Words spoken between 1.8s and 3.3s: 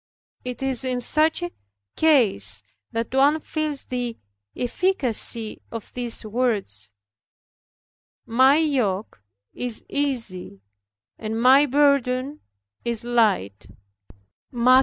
case that